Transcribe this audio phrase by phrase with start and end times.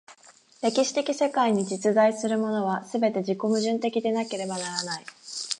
[0.63, 5.05] 歴史的世界に実在するものは、すべて自己矛盾的でなければならない。